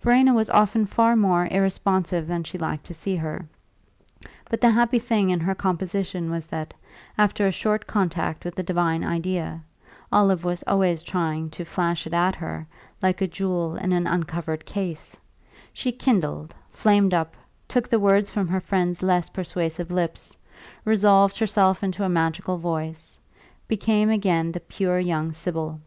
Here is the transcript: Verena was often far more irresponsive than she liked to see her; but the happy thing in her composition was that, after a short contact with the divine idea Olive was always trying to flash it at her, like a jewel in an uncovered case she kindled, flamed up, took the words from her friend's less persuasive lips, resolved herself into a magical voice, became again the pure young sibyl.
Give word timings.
Verena 0.00 0.34
was 0.34 0.50
often 0.50 0.84
far 0.84 1.14
more 1.14 1.46
irresponsive 1.52 2.26
than 2.26 2.42
she 2.42 2.58
liked 2.58 2.84
to 2.84 2.92
see 2.92 3.14
her; 3.14 3.46
but 4.50 4.60
the 4.60 4.70
happy 4.70 4.98
thing 4.98 5.30
in 5.30 5.38
her 5.38 5.54
composition 5.54 6.32
was 6.32 6.48
that, 6.48 6.74
after 7.16 7.46
a 7.46 7.52
short 7.52 7.86
contact 7.86 8.44
with 8.44 8.56
the 8.56 8.62
divine 8.64 9.04
idea 9.04 9.62
Olive 10.10 10.42
was 10.42 10.64
always 10.66 11.04
trying 11.04 11.48
to 11.50 11.64
flash 11.64 12.08
it 12.08 12.12
at 12.12 12.34
her, 12.34 12.66
like 13.04 13.20
a 13.20 13.28
jewel 13.28 13.76
in 13.76 13.92
an 13.92 14.08
uncovered 14.08 14.66
case 14.66 15.16
she 15.72 15.92
kindled, 15.92 16.56
flamed 16.72 17.14
up, 17.14 17.36
took 17.68 17.86
the 17.88 18.00
words 18.00 18.28
from 18.28 18.48
her 18.48 18.60
friend's 18.60 19.00
less 19.00 19.28
persuasive 19.28 19.92
lips, 19.92 20.36
resolved 20.84 21.38
herself 21.38 21.84
into 21.84 22.02
a 22.02 22.08
magical 22.08 22.58
voice, 22.58 23.20
became 23.68 24.10
again 24.10 24.50
the 24.50 24.58
pure 24.58 24.98
young 24.98 25.32
sibyl. 25.32 25.78